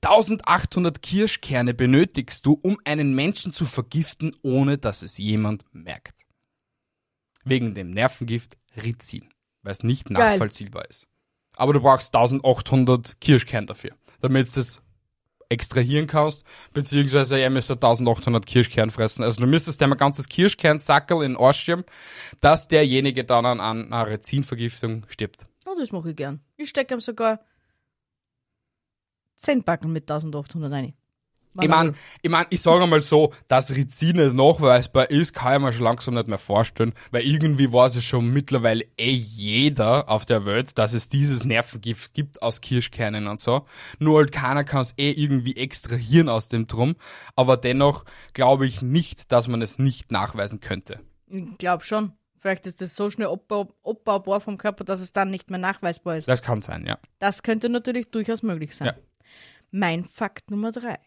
[0.04, 6.14] 1800 Kirschkerne benötigst du, um einen Menschen zu vergiften, ohne dass es jemand merkt.
[7.44, 9.30] Wegen dem Nervengift Rizin,
[9.64, 10.32] weil es nicht Geil.
[10.32, 11.08] nachvollziehbar ist.
[11.56, 14.82] Aber du brauchst 1800 Kirschkerne dafür, damit du es
[15.50, 19.24] extrahieren kannst, beziehungsweise ihr müsst 1800 Kirschkern fressen.
[19.24, 21.84] Also du müsstest dir ein ganzes Kirschkernsackel in schieben,
[22.40, 25.46] dass derjenige dann an einer Rezinvergiftung stirbt.
[25.66, 26.40] Oh, das mache ich gern.
[26.56, 27.42] Ich stecke ihm sogar
[29.36, 30.94] 10 Backen mit 1800 rein.
[31.60, 35.62] Ich mein, ich mein, ich sage mal so, dass Rizin nicht nachweisbar ist, kann ich
[35.62, 40.26] mir schon langsam nicht mehr vorstellen, weil irgendwie weiß es schon mittlerweile eh jeder auf
[40.26, 43.66] der Welt, dass es dieses Nervengift gibt aus Kirschkernen und so.
[44.00, 46.96] Nur halt keiner kann es eh irgendwie extrahieren aus dem Drum,
[47.36, 51.00] aber dennoch glaube ich nicht, dass man es nicht nachweisen könnte.
[51.28, 52.14] Ich glaube schon.
[52.40, 56.18] Vielleicht ist das so schnell abbau abbaubar vom Körper, dass es dann nicht mehr nachweisbar
[56.18, 56.28] ist.
[56.28, 56.98] Das kann sein, ja.
[57.20, 58.88] Das könnte natürlich durchaus möglich sein.
[58.88, 58.94] Ja.
[59.72, 61.00] Mein Fakt Nummer drei.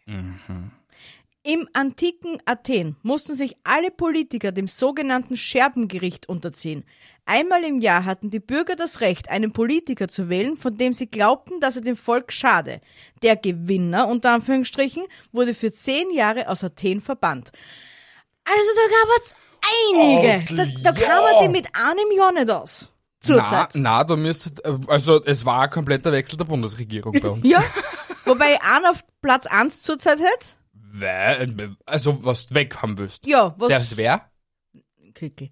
[1.42, 6.85] Im antiken Athen mussten sich alle Politiker dem sogenannten Scherbengericht unterziehen.
[7.27, 11.07] Einmal im Jahr hatten die Bürger das Recht, einen Politiker zu wählen, von dem sie
[11.07, 12.81] glaubten, dass er dem Volk schade.
[13.22, 17.50] Der Gewinner, unter Anführungsstrichen, wurde für zehn Jahre aus Athen verbannt.
[18.44, 19.35] Also da gab es
[19.92, 20.53] einige.
[20.53, 21.07] Oh, da da ja.
[21.07, 22.90] kam man die mit einem Jahr nicht aus.
[23.27, 23.70] Na, Zurzeit.
[23.74, 27.46] na, da müsste, also es war ein kompletter Wechsel der Bundesregierung bei uns.
[27.50, 27.62] Ja.
[28.24, 30.46] Wobei ich einen auf Platz 1 zurzeit hätte.
[30.72, 33.26] Weil, also was du weg haben willst.
[33.26, 33.68] Ja, was?
[33.68, 34.30] Das wer?
[35.14, 35.50] Kickel.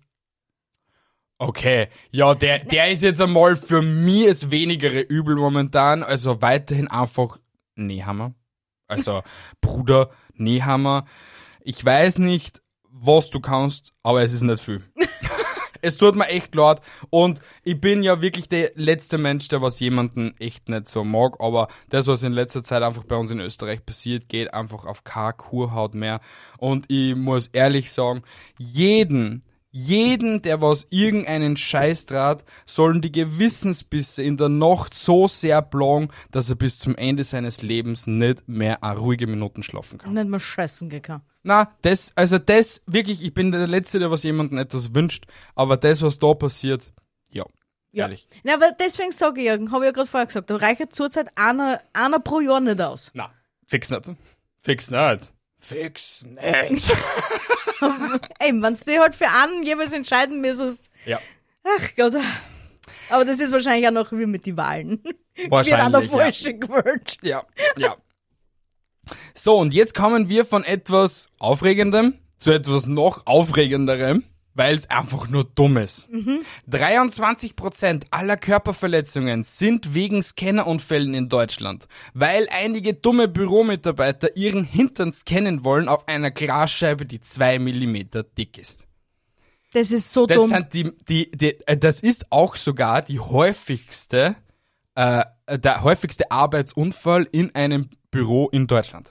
[1.39, 6.05] Okay, ja, der, der ist jetzt einmal für mich das wenigere Übel momentan.
[6.05, 7.39] Also weiterhin einfach
[7.75, 8.35] Nehammer.
[8.87, 9.23] Also
[9.61, 11.07] Bruder Nehammer.
[11.61, 14.85] Ich weiß nicht, was du kannst, aber es ist nicht viel.
[15.83, 16.81] Es tut mir echt leid.
[17.11, 21.35] Und ich bin ja wirklich der letzte Mensch, der was jemanden echt nicht so mag.
[21.41, 25.05] Aber das, was in letzter Zeit einfach bei uns in Österreich passiert, geht einfach auf
[25.05, 26.21] keine Kurhaut mehr.
[26.59, 28.23] Und ich muss ehrlich sagen,
[28.57, 29.43] jeden,
[29.73, 36.11] jeden, der was irgendeinen Scheiß trat, sollen die Gewissensbisse in der Nacht so sehr plagen,
[36.31, 40.13] dass er bis zum Ende seines Lebens nicht mehr eine ruhige Minuten schlafen kann.
[40.13, 41.23] Nicht mal scheißen kann.
[41.43, 45.25] Na, das, also das, wirklich, ich bin der Letzte, der was jemandem etwas wünscht,
[45.57, 46.93] aber das, was da passiert,
[47.31, 47.45] ja,
[47.91, 48.05] Ja.
[48.05, 48.29] ehrlich.
[48.45, 51.27] Na, aber deswegen sage ich, Jürgen, habe ich ja gerade vorher gesagt, da reicht zurzeit
[51.37, 53.11] einer, einer pro Jahr nicht aus.
[53.15, 53.33] Na,
[53.67, 54.05] fix nicht.
[54.63, 55.33] Fix nicht.
[55.59, 56.41] Fix nicht.
[58.41, 61.19] Eben, wenn du dich halt für einen jeweils entscheiden müsstest, ja,
[61.65, 62.15] ach Gott.
[63.11, 65.03] Aber das ist wahrscheinlich auch noch wie mit den Wahlen.
[65.49, 67.17] Wahrscheinlich, Wird auch noch falsche gewählt.
[67.23, 67.45] ja,
[67.77, 67.97] ja.
[69.35, 75.29] So, und jetzt kommen wir von etwas Aufregendem zu etwas noch Aufregenderem, weil es einfach
[75.29, 76.09] nur dumm ist.
[76.71, 85.65] 23% aller Körperverletzungen sind wegen Scannerunfällen in Deutschland, weil einige dumme Büromitarbeiter ihren Hintern scannen
[85.65, 88.87] wollen auf einer Glasscheibe, die zwei Millimeter dick ist.
[89.73, 90.51] Das ist so Das dumm.
[90.51, 94.37] sind die, die, die, äh, das ist auch sogar die häufigste,
[94.95, 95.25] äh,
[95.59, 99.11] der häufigste Arbeitsunfall in einem Büro in Deutschland.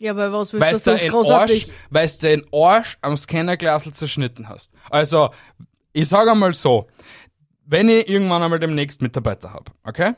[0.00, 1.64] Ja, aber was willst Weil du sonst großartig?
[1.64, 4.72] Arsch, weil du den Arsch am Scannerglasel zerschnitten hast.
[4.90, 5.30] Also,
[5.92, 6.88] ich sage einmal so,
[7.64, 10.14] wenn ich irgendwann einmal demnächst Mitarbeiter hab, okay?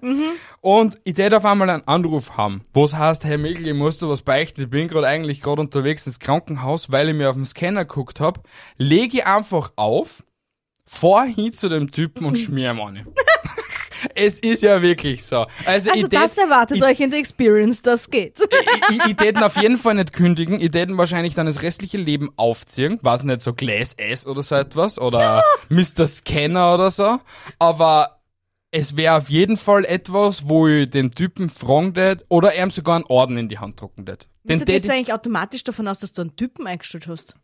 [0.60, 3.98] Und ich tät auf einmal einen Anruf haben, wo es heißt, hey Mikl, ich muss
[3.98, 7.36] da was beichten, ich bin gerade eigentlich gerade unterwegs ins Krankenhaus, weil ich mir auf
[7.36, 10.24] den Scanner geguckt hab, lege ich einfach auf,
[10.86, 13.06] fahr hin zu dem Typen und schmier ihm an.
[14.14, 15.46] Es ist ja wirklich so.
[15.66, 18.38] Also, Also das tät- erwartet euch in der Experience, das geht.
[18.90, 20.60] ich, ich, ich täten auf jeden Fall nicht kündigen.
[20.60, 22.98] Ich täten wahrscheinlich dann das restliche Leben aufziehen.
[23.02, 24.98] Weiß nicht, so Glass S oder so etwas.
[24.98, 26.06] Oder Mr.
[26.06, 27.18] Scanner oder so.
[27.58, 28.20] Aber
[28.70, 32.96] es wäre auf jeden Fall etwas, wo ich den Typen fragen tät oder ihm sogar
[32.96, 34.28] einen Orden in die Hand drucken tät.
[34.42, 37.36] Wieso gehst ich- du eigentlich automatisch davon aus, dass du einen Typen eingestellt hast?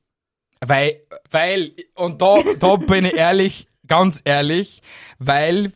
[0.61, 4.83] Weil, weil, und da, da bin ich ehrlich, ganz ehrlich,
[5.18, 5.73] weil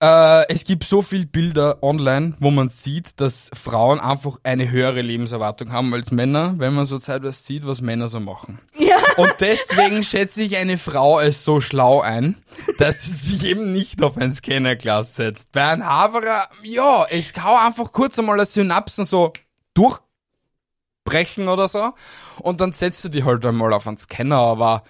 [0.00, 5.02] äh, es gibt so viel Bilder online, wo man sieht, dass Frauen einfach eine höhere
[5.02, 8.60] Lebenserwartung haben als Männer, wenn man so zeitweise sieht, was Männer so machen.
[8.78, 8.96] Ja.
[9.16, 12.42] Und deswegen schätze ich eine Frau als so schlau ein,
[12.78, 15.52] dass sie sich eben nicht auf ein Scannerglas setzt.
[15.52, 19.32] Bei einem Haverer, ja, es kann einfach kurz einmal eine Synapsen so
[19.74, 21.92] durchbrechen oder so.
[22.38, 24.82] Und dann setzt du die halt einmal auf einen Scanner, aber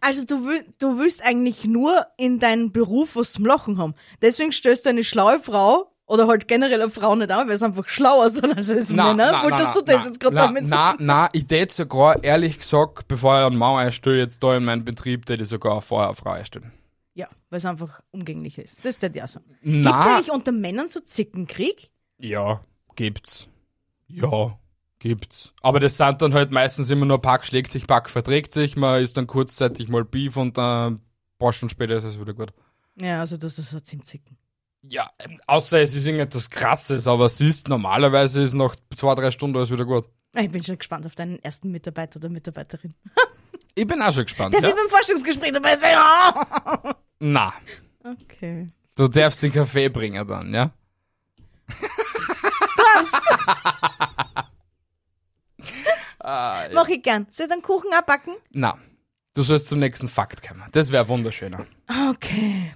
[0.00, 3.94] Also du, will, du willst eigentlich nur in deinem Beruf was zum Lachen haben.
[4.22, 7.64] Deswegen stellst du eine schlaue Frau oder halt generell eine Frau nicht an, weil sie
[7.64, 9.42] einfach schlauer sind als es Männer.
[9.42, 11.06] Wolltest du das jetzt gerade na, damit na, sagen?
[11.06, 14.84] na, ich tät sogar, ehrlich gesagt, bevor ich einen Mann einstelle, jetzt da in meinem
[14.84, 16.72] Betrieb, tät ich sogar vorher eine Frau einstellen.
[17.14, 18.84] Ja, weil es einfach umgänglicher ist.
[18.84, 19.40] Das ist ja so.
[19.40, 21.90] Gibt's Na, eigentlich unter Männern so Zickenkrieg?
[22.18, 22.60] ja,
[22.94, 23.48] gibt's.
[24.08, 24.56] Ja,
[25.08, 25.52] gibt's.
[25.62, 29.00] Aber das sind dann halt meistens immer nur Pack schlägt sich, Pack verträgt sich, man
[29.02, 31.00] ist dann kurzzeitig mal Beef und dann ein
[31.38, 32.52] paar Stunden später ist es wieder gut.
[33.00, 34.36] Ja, also das ist so zum Zicken.
[34.88, 35.10] Ja,
[35.46, 39.70] außer es ist irgendetwas krasses, aber es ist normalerweise ist nach zwei, drei Stunden alles
[39.70, 40.04] wieder gut.
[40.34, 42.94] Ah, Ich bin schon gespannt auf deinen ersten Mitarbeiter oder Mitarbeiterin.
[43.78, 44.54] Ich bin auch schon gespannt.
[44.54, 44.68] Der Ja?
[44.68, 45.98] will beim Forschungsgespräch dabei sein.
[47.18, 47.52] Na,
[48.02, 48.70] Okay.
[48.94, 50.70] du darfst den Kaffee bringen dann, ja?
[56.74, 57.26] Mach ich gern.
[57.30, 58.34] Soll ich den Kuchen abbacken?
[58.50, 58.78] Na,
[59.34, 60.64] du sollst zum nächsten Fakt kommen.
[60.72, 61.66] Das wäre wunderschöner.
[62.10, 62.72] Okay.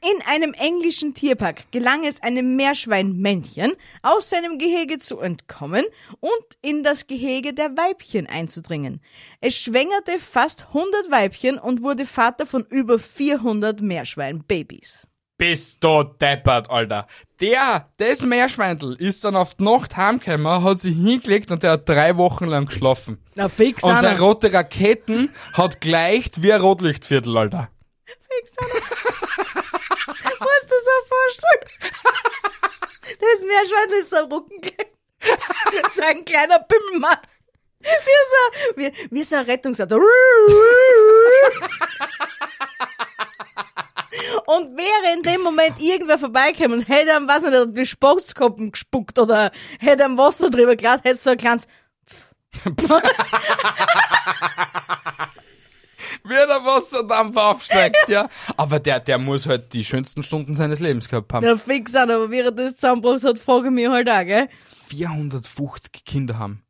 [0.00, 5.84] In einem englischen Tierpark gelang es einem Meerschweinmännchen, aus seinem Gehege zu entkommen
[6.20, 6.30] und
[6.62, 9.00] in das Gehege der Weibchen einzudringen.
[9.40, 15.08] Es schwängerte fast 100 Weibchen und wurde Vater von über 400 Meerschweinbabys.
[15.38, 17.06] Bist du deppert, Alter.
[17.40, 21.88] Der, das Meerschweindl, ist dann auf die Nacht heimgekommen, hat sich hingelegt und der hat
[21.88, 23.22] drei Wochen lang geschlafen.
[23.36, 27.70] Na fix, Und seine rote Raketen hat gleicht wie ein Rotlichtviertel, Alter.
[28.04, 28.56] Fix.
[30.40, 31.70] Musst du so vorstellen?
[33.08, 34.88] Das Meerschwein ist so ein Ruckenkleid.
[35.94, 37.16] So ein kleiner Bimmelmann.
[37.80, 39.98] Wie so, wie, wie so ein Rettungsauto.
[44.46, 49.18] Und wäre in dem Moment irgendwer vorbeigekommen und hätte am, was nicht, die Sportskoppen gespuckt
[49.18, 51.66] oder hätte am Wasser drüber geladen, hätte so ein kleines,
[56.24, 58.28] Wie der Wasserdampf aufsteigt, ja.
[58.56, 61.44] Aber der, der muss halt die schönsten Stunden seines Lebens gehabt haben.
[61.44, 64.48] ja fix an, aber während das zusammenbruchs hat, frage ich mich halt auch, gell?
[64.88, 66.62] 450 Kinder haben.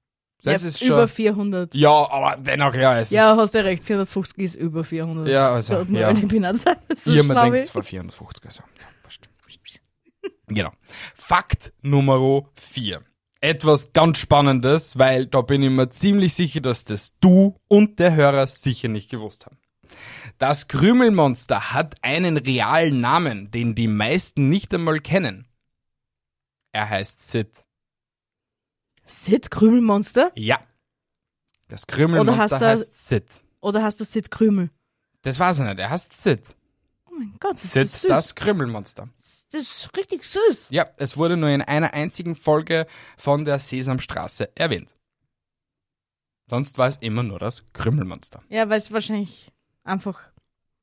[0.43, 1.09] Das ja, ist über schon.
[1.09, 1.75] 400.
[1.75, 5.27] Ja, aber dennoch, ja, es Ja, hast du recht, 450 ist über 400.
[5.29, 6.09] Ja, also, Sollte man ja.
[6.09, 6.77] eine Bilanz sein.
[6.89, 8.63] Das ist Ihr so man denkt wie- zwar 450, also.
[8.81, 8.87] ja,
[10.47, 10.73] genau.
[11.15, 13.03] Fakt Nummer 4.
[13.41, 18.15] Etwas ganz Spannendes, weil da bin ich mir ziemlich sicher, dass das du und der
[18.17, 19.59] Hörer sicher nicht gewusst haben.
[20.39, 25.47] Das Krümelmonster hat einen realen Namen, den die meisten nicht einmal kennen.
[26.73, 27.49] Er heißt Sid.
[29.09, 30.31] Sid Krümelmonster?
[30.35, 30.61] Ja.
[31.69, 33.25] Das Krümelmonster du- heißt Sid.
[33.61, 34.71] Oder hast du Sid Krümel?
[35.23, 36.43] Das weiß ich nicht, er heißt Sid.
[37.07, 38.09] Oh mein Gott, das Sid, ist süß.
[38.09, 39.09] das Krümelmonster.
[39.17, 40.69] Das ist richtig süß.
[40.71, 44.95] Ja, es wurde nur in einer einzigen Folge von der Sesamstraße erwähnt.
[46.49, 48.43] Sonst war es immer nur das Krümmelmonster.
[48.49, 49.51] Ja, weil es wahrscheinlich
[49.85, 50.21] einfach.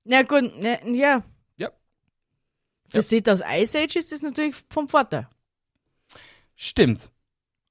[0.04, 1.24] Ja, gut, ne, ja.
[1.58, 1.72] Ja.
[2.90, 3.02] Für Ja.
[3.02, 5.28] Sid aus Ice Age ist das natürlich vom Vorteil.
[6.56, 7.10] Stimmt.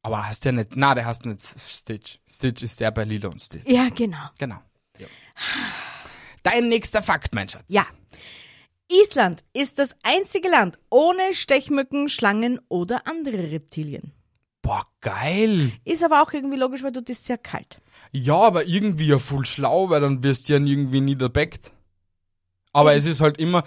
[0.04, 2.18] Aber hast ja nicht, na, der heißt nicht Stitch.
[2.28, 3.66] Stitch ist der bei Lilo und Stitch.
[3.66, 4.28] Ja, genau.
[4.36, 4.60] Genau.
[4.98, 5.06] Ja.
[6.42, 7.64] Dein nächster Fakt, mein Schatz.
[7.68, 7.86] Ja.
[8.92, 14.12] Island ist das einzige Land ohne Stechmücken, Schlangen oder andere Reptilien.
[14.60, 15.72] Boah, geil.
[15.86, 17.80] Ist aber auch irgendwie logisch, weil dort ist sehr kalt.
[18.12, 21.72] Ja, aber irgendwie ja voll schlau, weil dann wirst du ja irgendwie niederbeckt.
[22.74, 23.64] Aber es ist halt immer,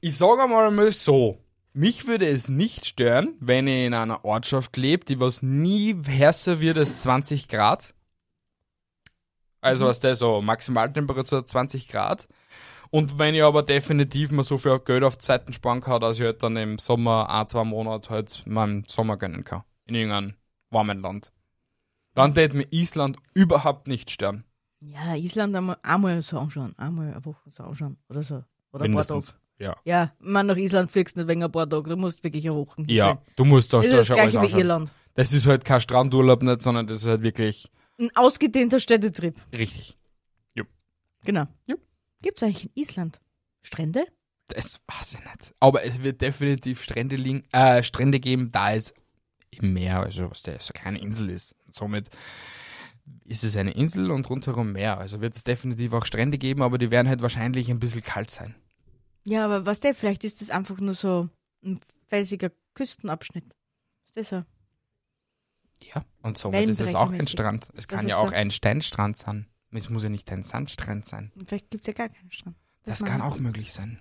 [0.00, 1.36] ich sage einmal mal so,
[1.76, 6.60] mich würde es nicht stören, wenn ich in einer Ortschaft lebe, die was nie härter
[6.60, 7.94] wird als 20 Grad.
[9.60, 12.28] Also was der so Maximaltemperatur 20 Grad.
[12.90, 16.18] Und wenn ich aber definitiv mal so viel Geld auf die Seiten sparen kann, dass
[16.18, 19.62] ich halt dann im Sommer ein, zwei Monate halt meinen Sommer gönnen kann.
[19.84, 20.34] In irgendeinem
[20.70, 21.30] warmen Land.
[22.14, 24.44] Dann täte mir Island überhaupt nicht stören.
[24.80, 28.44] Ja, Island einmal, einmal so anschauen, einmal eine Woche so anschauen oder so.
[28.72, 29.26] Oder ein paar Tage.
[29.58, 29.76] Ja.
[29.84, 32.82] Ja, man nach Island fliegst nicht wegen ein paar Tage, du musst wirklich eine Woche
[32.88, 34.58] Ja, du musst doch Das da schon das alles wie.
[34.58, 34.92] Irland.
[35.14, 39.34] Das ist halt kein Strandurlaub nicht, sondern das ist halt wirklich Ein ausgedehnter Städtetrip.
[39.52, 39.96] richtig.
[41.24, 41.46] Genau.
[41.66, 41.74] Ja.
[42.22, 43.20] Gibt's eigentlich in Island
[43.60, 44.04] Strände?
[44.46, 45.54] Das weiß ich nicht.
[45.58, 48.94] Aber es wird definitiv Strände, liegen, äh, Strände geben, da es
[49.50, 51.56] im Meer, also was der so eine kleine Insel ist.
[51.68, 52.10] Somit
[53.24, 54.98] ist es eine Insel und rundherum Meer.
[54.98, 58.30] Also wird es definitiv auch Strände geben, aber die werden halt wahrscheinlich ein bisschen kalt
[58.30, 58.54] sein.
[59.26, 61.28] Ja, aber was der, vielleicht ist das einfach nur so
[61.64, 63.44] ein felsiger Küstenabschnitt.
[64.06, 64.44] Ist das so?
[65.82, 66.04] Ja.
[66.22, 67.26] Und somit ist es auch ein.
[67.26, 67.68] Strand.
[67.74, 68.34] Es kann ja auch so.
[68.34, 69.46] ein Steinstrand sein.
[69.72, 71.32] Es muss ja nicht ein Sandstrand sein.
[71.34, 72.56] Und vielleicht gibt's ja gar keinen Strand.
[72.84, 73.98] Das man- kann auch möglich sein.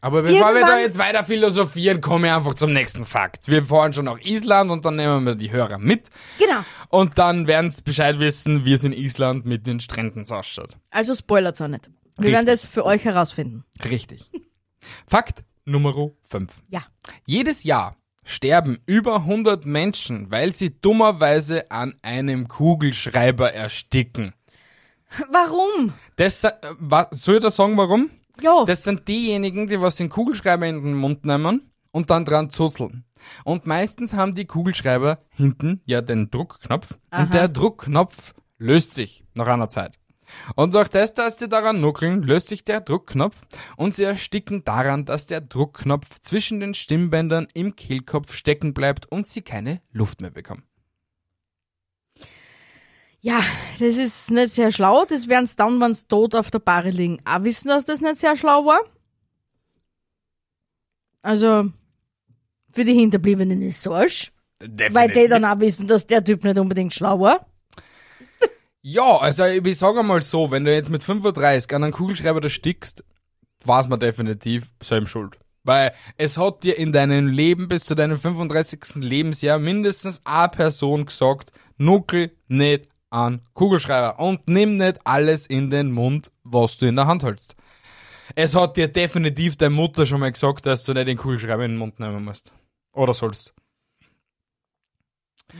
[0.00, 3.48] Aber bevor wir da Irgendwann- jetzt weiter philosophieren, kommen wir einfach zum nächsten Fakt.
[3.48, 6.08] Wir fahren schon nach Island und dann nehmen wir die Hörer mit.
[6.38, 6.60] Genau.
[6.88, 10.76] Und dann werden sie Bescheid wissen, wie es in Island mit den Stränden ausschaut.
[10.90, 11.90] Also spoilert's auch nicht.
[12.18, 12.32] Wir Richtig.
[12.34, 13.64] werden das für euch herausfinden.
[13.84, 14.30] Richtig.
[15.06, 16.52] Fakt Nummer 5.
[16.68, 16.82] Ja.
[17.26, 24.34] Jedes Jahr sterben über 100 Menschen, weil sie dummerweise an einem Kugelschreiber ersticken.
[25.30, 25.92] Warum?
[26.16, 28.10] Das, äh, wa- soll ich da sagen, warum?
[28.42, 28.64] Ja.
[28.66, 33.04] Das sind diejenigen, die was den Kugelschreiber in den Mund nehmen und dann dran zuzeln.
[33.44, 37.22] Und meistens haben die Kugelschreiber hinten ja den Druckknopf Aha.
[37.22, 39.98] und der Druckknopf löst sich nach einer Zeit.
[40.56, 43.40] Und durch das, dass sie daran nuckeln, löst sich der Druckknopf
[43.76, 49.26] und sie ersticken daran, dass der Druckknopf zwischen den Stimmbändern im Kehlkopf stecken bleibt und
[49.26, 50.64] sie keine Luft mehr bekommen.
[53.20, 53.40] Ja,
[53.80, 55.04] das ist nicht sehr schlau.
[55.04, 57.18] Das werden's dann, wenn's tot auf der Bahre liegen.
[57.24, 58.80] Auch wissen, dass das nicht sehr schlau war.
[61.22, 61.72] Also,
[62.72, 64.32] für die Hinterbliebenen ist es Arsch.
[64.60, 67.46] Weil die dann auch wissen, dass der Typ nicht unbedingt schlau war.
[68.82, 72.48] Ja, also ich sage mal so, wenn du jetzt mit 35 an einen Kugelschreiber da
[72.48, 73.04] stickst,
[73.64, 75.38] war's man definitiv selbst schuld.
[75.64, 79.02] Weil es hat dir in deinem Leben bis zu deinem 35.
[79.02, 85.90] Lebensjahr mindestens eine Person gesagt, nuckel nicht an Kugelschreiber und nimm nicht alles in den
[85.90, 87.56] Mund, was du in der Hand hältst.
[88.34, 91.72] Es hat dir definitiv deine Mutter schon mal gesagt, dass du nicht den Kugelschreiber in
[91.72, 92.52] den Mund nehmen musst.
[92.92, 93.54] Oder sollst.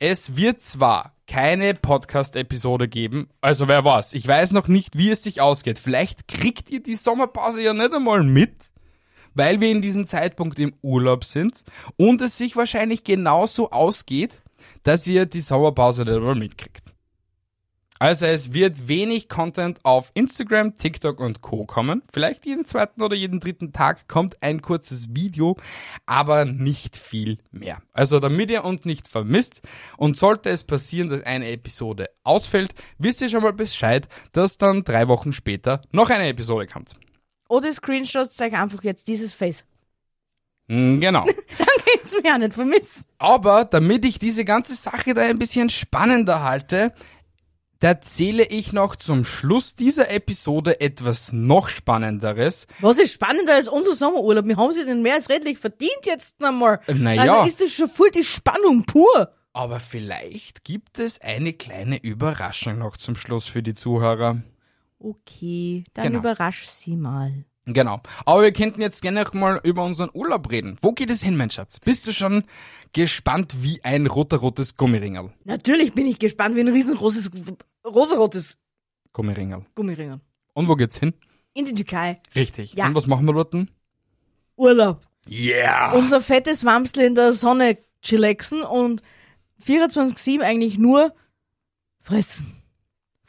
[0.00, 5.24] Es wird zwar keine Podcast-Episode geben, also wer weiß, ich weiß noch nicht, wie es
[5.24, 5.78] sich ausgeht.
[5.78, 8.54] Vielleicht kriegt ihr die Sommerpause ja nicht einmal mit
[9.38, 11.62] weil wir in diesem Zeitpunkt im Urlaub sind
[11.96, 14.42] und es sich wahrscheinlich genauso ausgeht,
[14.82, 16.82] dass ihr die Sommerpause mal mitkriegt.
[18.00, 21.66] Also es wird wenig Content auf Instagram, TikTok und Co.
[21.66, 22.02] kommen.
[22.12, 25.56] Vielleicht jeden zweiten oder jeden dritten Tag kommt ein kurzes Video,
[26.06, 27.82] aber nicht viel mehr.
[27.92, 29.62] Also damit ihr uns nicht vermisst
[29.96, 34.84] und sollte es passieren, dass eine Episode ausfällt, wisst ihr schon mal Bescheid, dass dann
[34.84, 36.94] drei Wochen später noch eine Episode kommt.
[37.48, 39.64] Oder Screenshots zeig einfach jetzt dieses Face.
[40.68, 41.24] Mm, Genau.
[41.94, 43.04] Jetzt mich auch nicht vermissen.
[43.16, 46.92] Aber damit ich diese ganze Sache da ein bisschen spannender halte,
[47.80, 52.66] erzähle ich noch zum Schluss dieser Episode etwas noch Spannenderes.
[52.80, 54.46] Was ist spannender als unser Sommerurlaub?
[54.46, 56.80] Wir haben sie denn mehr als redlich verdient jetzt einmal.
[56.88, 57.40] Naja.
[57.40, 59.32] Also ist das schon voll die Spannung pur.
[59.52, 64.42] Aber vielleicht gibt es eine kleine Überraschung noch zum Schluss für die Zuhörer.
[64.98, 66.18] Okay, dann Genau.
[66.20, 67.44] überrasch sie mal.
[67.66, 68.00] Genau.
[68.24, 70.78] Aber wir könnten jetzt gerne noch mal über unseren Urlaub reden.
[70.80, 71.78] Wo geht es hin, mein Schatz?
[71.80, 72.44] Bist du schon
[72.94, 75.32] gespannt wie ein roter-rotes Gummiringel?
[75.44, 77.30] Natürlich bin ich gespannt wie ein riesengroßes,
[77.84, 78.56] rosarotes
[79.12, 79.66] Gummiringel.
[79.74, 80.22] Gummiringen.
[80.54, 81.12] Und wo geht's hin?
[81.52, 82.20] In die Türkei.
[82.34, 82.72] Richtig.
[82.72, 82.86] Ja.
[82.86, 83.54] Und was machen wir dort?
[84.56, 85.02] Urlaub.
[85.28, 85.92] Yeah!
[85.92, 89.02] Unser fettes Wamsle in der Sonne chillaxen und
[89.64, 91.14] 24-7 eigentlich nur
[92.00, 92.57] fressen.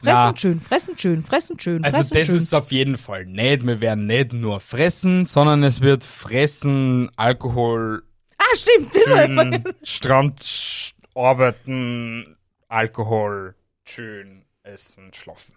[0.02, 0.36] Fressen Na.
[0.36, 2.36] schön, fressen schön, fressen schön, Also fressen das schön.
[2.36, 3.66] ist auf jeden Fall nicht.
[3.66, 8.02] Wir werden nicht nur fressen, sondern es wird fressen, Alkohol,
[8.38, 8.94] ah, stimmt.
[8.94, 9.64] Das ich schön.
[9.82, 12.36] Strand, arbeiten,
[12.68, 15.54] Alkohol, schön essen, schlafen.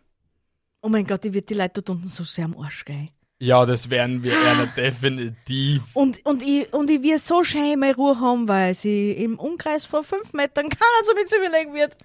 [0.82, 3.08] oh mein Gott, die wird die Leute dort unten so sehr am Arsch, gell.
[3.40, 5.82] Ja, das werden wir eher definitiv.
[5.94, 9.86] Und, und, ich, und ich will so schön meine Ruhe haben, weil sie im Umkreis
[9.86, 11.98] von fünf Metern keiner so mit zu überlegen wird.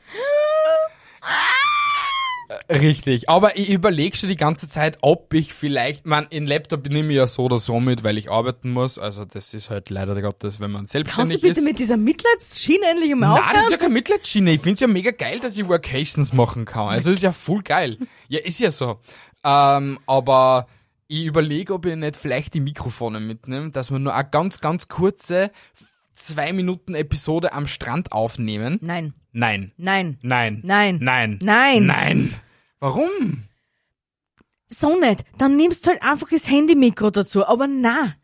[2.70, 7.10] Richtig, aber ich überlege schon die ganze Zeit, ob ich vielleicht, man, in Laptop nehme
[7.10, 8.98] ich ja so oder so mit, weil ich arbeiten muss.
[8.98, 11.64] Also das ist halt leider Gottes, wenn man Kannst du selbstständig bitte ist.
[11.64, 13.70] mit dieser Mitleidsschiene endlich mal Nein, das ist aufhören?
[13.72, 14.52] ja keine Mitleidsschiene.
[14.52, 16.88] Ich find's ja mega geil, dass ich Workations machen kann.
[16.88, 17.96] Also ist ja voll geil.
[18.28, 18.98] Ja, ist ja so.
[19.44, 20.66] Ähm, aber
[21.06, 24.88] ich überlege, ob ich nicht vielleicht die Mikrofone mitnehme, dass wir nur eine ganz, ganz
[24.88, 25.50] kurze
[26.18, 28.78] zwei Minuten Episode am Strand aufnehmen.
[28.82, 29.72] Nein, Nein.
[29.76, 30.60] nein, Nein.
[30.64, 31.38] nein, Nein.
[31.42, 31.86] nein.
[31.86, 32.34] Nein.
[32.80, 33.44] Warum?
[34.68, 35.24] So nicht.
[35.38, 37.46] Dann nimmst du halt einfach das Handymikro dazu.
[37.46, 38.14] Aber na,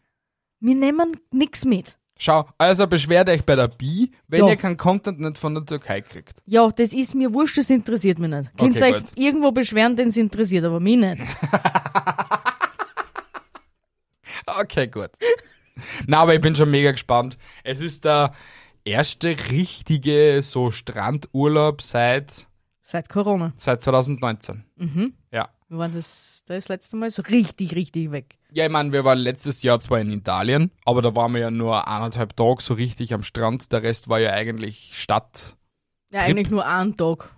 [0.61, 1.97] wir nehmen nix mit.
[2.17, 4.51] Schau, also beschwert euch bei der Bi, wenn Ja.
[4.51, 6.41] ihr keinen Content nicht von der Türkei kriegt.
[6.47, 8.57] Ja, das ist mir wurscht, das interessiert mich nicht.
[8.57, 9.13] Könnt ihr Okay, euch gut.
[9.19, 11.21] irgendwo beschweren, den es interessiert, aber mich nicht.
[14.47, 15.11] Okay, gut.
[16.07, 17.37] Na, aber ich bin schon mega gespannt.
[17.65, 18.33] Es ist der
[18.85, 22.47] erste richtige so Strandurlaub seit,
[22.83, 23.53] Seit Corona.
[23.57, 24.65] seit 2019.
[24.77, 25.15] Mhm.
[25.33, 25.49] Ja.
[25.69, 28.39] Wir waren das, das letzte Mal so richtig, richtig weg.
[28.53, 31.51] Ja, ich meine, wir waren letztes Jahr zwar in Italien, aber da waren wir ja
[31.51, 33.73] nur eineinhalb Tage so richtig am Strand.
[33.73, 35.57] Der Rest war ja eigentlich Stadt.
[36.13, 37.31] Ja, eigentlich nur einen Tag.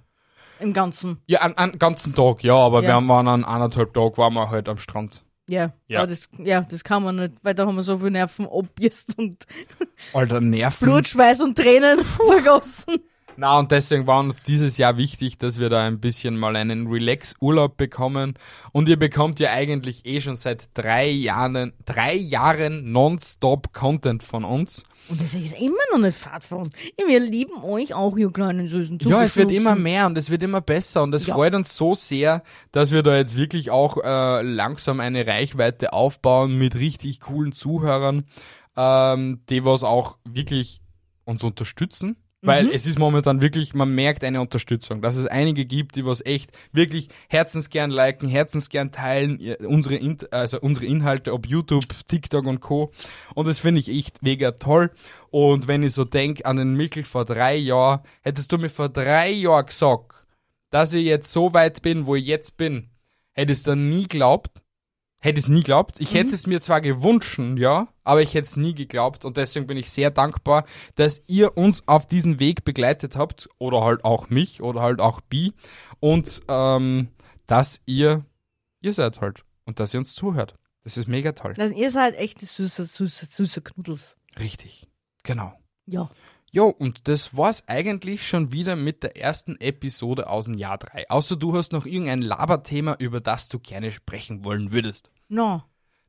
[0.59, 1.19] Im Ganzen.
[1.27, 3.01] Ja, an, an ganzen Tag, ja, aber Ja.
[3.01, 5.23] wir waren an eineinhalb Tag waren wir halt am Strand.
[5.49, 5.73] Ja.
[5.87, 6.01] Ja.
[6.01, 9.17] Aber das, ja, das kann man nicht, weil da haben wir so viel Nerven abgest
[9.19, 9.47] und
[10.13, 10.87] Alter, Nerven.
[10.87, 13.01] Blut, Schweiß und Tränen vergossen.
[13.37, 16.87] Na, und deswegen war uns dieses Jahr wichtig, dass wir da ein bisschen mal einen
[16.87, 18.35] Relax-Urlaub bekommen.
[18.73, 24.45] Und ihr bekommt ja eigentlich eh schon seit drei Jahren, drei Jahren nonstop Content von
[24.45, 24.85] uns.
[25.09, 26.71] Und das ist immer noch nicht Fahrt von.
[26.99, 30.31] Ja, wir lieben euch auch, ihr kleinen süßen Ja, es wird immer mehr und es
[30.31, 31.35] wird immer besser und es Ja.
[31.35, 36.59] freut uns so sehr, dass wir da jetzt wirklich auch äh, langsam eine Reichweite aufbauen
[36.59, 38.25] mit richtig coolen Zuhörern,
[38.77, 40.81] ähm, die was auch wirklich
[41.25, 42.17] uns unterstützen.
[42.47, 46.25] Weil es ist momentan wirklich, man merkt eine Unterstützung, dass es einige gibt, die was
[46.25, 52.61] echt wirklich herzensgern liken, herzensgern teilen, unsere, In also unsere Inhalte, ob YouTube, TikTok und
[52.61, 52.93] Co.
[53.35, 54.91] Und das finde ich echt mega toll.
[55.31, 58.89] Und wenn ich so denk an den Mikkel vor drei Jahren, hättest du mir vor
[58.89, 60.27] drei Jahren gesagt,
[60.71, 62.91] dass ich jetzt so weit bin, wo ich jetzt bin,
[63.33, 64.63] hätte es dann nie geglaubt.
[65.19, 65.97] Hätte es nie geglaubt.
[66.01, 69.67] Ich hätte es mir zwar gewünscht, ja, aber ich hätte es nie geglaubt und deswegen
[69.67, 74.31] bin ich sehr dankbar, dass ihr uns auf diesen Weg begleitet habt oder halt auch
[74.31, 75.53] mich oder halt auch Bi
[76.01, 77.09] und ähm,
[77.47, 78.25] dass ihr
[78.81, 80.55] ihr seid halt und dass ihr uns zuhört.
[80.85, 81.55] Das ist mega toll.
[81.59, 84.17] Also ihr seid echt süße, süße, süße Knuddels.
[84.39, 84.89] Richtig.
[85.25, 85.53] Genau.
[85.87, 86.09] Ja.
[86.53, 91.11] Jo, und das war's eigentlich schon wieder mit der ersten Episode aus dem Jahr 3.
[91.11, 95.11] Außer du hast noch irgendein Laberthema, über das du gerne sprechen wollen würdest.
[95.29, 95.65] No.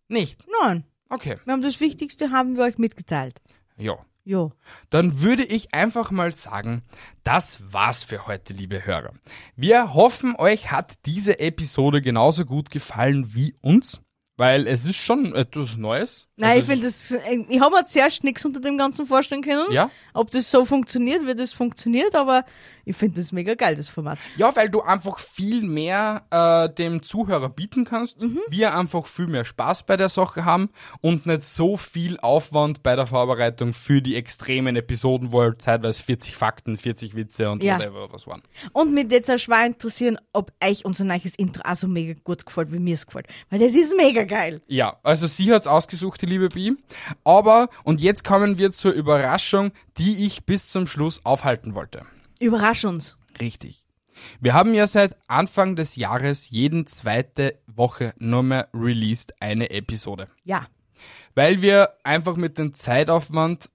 [0.08, 0.40] Nicht?
[0.62, 0.86] Nein.
[1.10, 1.38] Okay.
[1.46, 3.42] Wir haben das Wichtigste haben wir euch mitgeteilt.
[3.78, 3.98] Ja.
[4.26, 4.50] Ja.
[4.90, 6.84] Dann würde ich einfach mal sagen,
[7.24, 9.14] das war's für heute, liebe Hörer.
[9.56, 14.02] Wir hoffen, euch hat diese Episode genauso gut gefallen wie uns,
[14.36, 16.28] weil es ist schon etwas Neues.
[16.36, 17.12] Nein, Also ich finde das,
[17.48, 19.72] ich habe mir zuerst nichts unter dem Ganzen vorstellen können.
[19.72, 19.90] Ja?
[20.14, 22.44] Ob das so funktioniert, wie das funktioniert, aber
[22.88, 24.18] ich finde das mega geil, das Format.
[24.38, 28.18] Ja, weil du einfach viel mehr äh, dem Zuhörer bieten kannst.
[28.50, 30.70] Wir einfach viel mehr Spaß bei der Sache haben
[31.02, 36.02] und nicht so viel Aufwand bei der Vorbereitung für die extremen Episoden, wo halt zeitweise
[36.04, 37.78] 40 Fakten, 40 Witze und Ja.
[37.78, 38.42] whatever was waren.
[38.74, 42.46] Und mich jetzt auch schwer interessieren, ob euch unser neues Intro auch so mega gut
[42.46, 43.28] gefällt, wie mir es gefällt.
[43.50, 44.62] Weil das ist mega geil.
[44.68, 46.76] Ja, also sie hat's ausgesucht, die liebe Bi.
[47.24, 52.06] Aber, und jetzt kommen wir zur Überraschung, die ich bis zum Schluss aufhalten wollte.
[52.40, 53.18] Überrasch uns.
[53.40, 53.84] Richtig.
[54.40, 60.28] Wir haben ja seit Anfang des Jahres jeden zweite Woche nur mehr released eine Episode.
[60.44, 60.68] Ja.
[61.36, 63.70] Weil wir einfach mit dem Zeitaufwand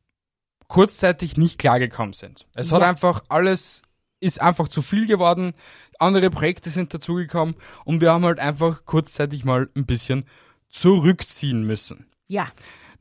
[0.67, 2.47] kurzzeitig nicht klargekommen sind.
[2.55, 2.89] Es hat Ja.
[2.89, 3.83] einfach alles,
[4.21, 5.53] ist einfach zu viel geworden.
[6.01, 7.55] Andere Projekte sind dazugekommen
[7.85, 10.25] und wir haben halt einfach kurzzeitig mal ein bisschen
[10.69, 12.07] zurückziehen müssen.
[12.27, 12.51] Ja.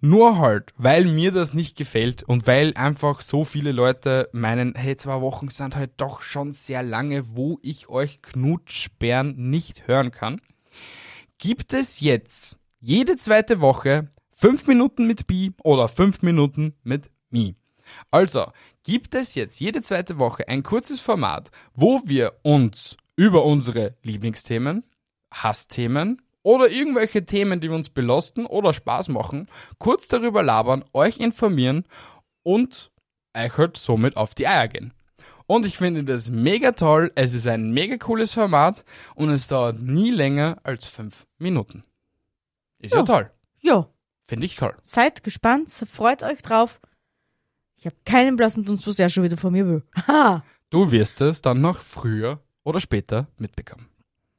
[0.03, 4.97] Nur halt, weil mir das nicht gefällt und weil einfach so viele Leute meinen, hey,
[4.97, 10.41] zwei Wochen sind halt doch schon sehr lange, wo ich euch Knutschbären nicht hören kann,
[11.37, 17.55] gibt es jetzt jede zweite Woche fünf Minuten mit Bi oder fünf Minuten mit Mi.
[18.09, 18.51] Also
[18.83, 24.83] gibt es jetzt jede zweite Woche ein kurzes Format, wo wir uns über unsere Lieblingsthemen,
[25.31, 31.85] Hassthemen oder irgendwelche Themen, die uns belasten oder Spaß machen, kurz darüber labern, euch informieren
[32.43, 32.91] und
[33.35, 34.93] euch halt somit auf die Eier gehen.
[35.47, 38.85] Und ich finde das mega toll, es ist ein mega cooles Format
[39.15, 41.83] und es dauert nie länger als fünf Minuten.
[42.79, 43.05] Ist ja, Ja.
[43.05, 43.31] toll.
[43.59, 43.87] Ja.
[44.21, 44.75] Finde ich toll.
[44.83, 46.79] Seid gespannt, freut euch drauf.
[47.75, 49.83] Ich habe keinen blassen Dunst, was er schon wieder von mir will.
[50.07, 50.43] Haha.
[50.69, 53.87] Du wirst es dann noch früher oder später mitbekommen.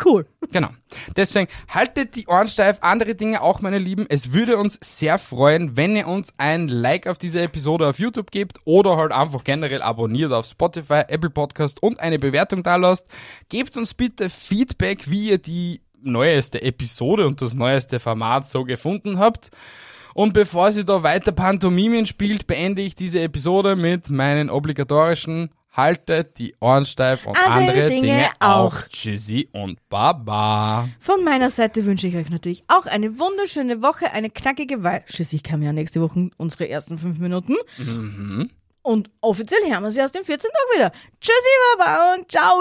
[0.04, 0.26] Cool.
[0.50, 0.68] Genau.
[1.16, 4.06] Deswegen haltet die Ohren steif, andere Dinge auch, meine Lieben.
[4.08, 8.30] Es würde uns sehr freuen, wenn ihr uns ein Like auf diese Episode auf YouTube
[8.30, 13.06] gebt oder halt einfach generell abonniert auf Spotify, Apple Podcast und eine Bewertung da lasst.
[13.48, 19.18] Gebt uns bitte Feedback, wie ihr die neueste Episode und das neueste Format so gefunden
[19.18, 19.50] habt.
[20.14, 26.38] Und bevor sie da weiter Pantomimen spielt, beende ich diese Episode mit meinen obligatorischen Haltet
[26.38, 28.74] die Ohren steif und Andere andere, Dinge Dinge, auch.
[28.74, 28.88] auch.
[28.88, 30.88] Tschüssi und Baba.
[31.00, 35.42] Von meiner Seite wünsche ich euch natürlich auch eine wunderschöne Woche, eine knackige, weil schließlich
[35.42, 37.54] kam ja nächste Woche unsere ersten fünf Minuten.
[38.82, 40.50] Und offiziell hören wir sie aus dem 14.
[40.50, 40.92] Tag wieder.
[41.20, 42.60] Tschüssi, Baba und ciao!